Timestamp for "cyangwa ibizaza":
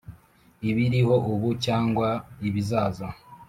1.65-3.07